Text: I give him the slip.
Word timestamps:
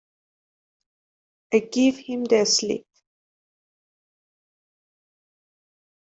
I 1.53 1.59
give 1.59 1.99
him 1.99 2.23
the 2.25 2.43
slip. 2.47 2.87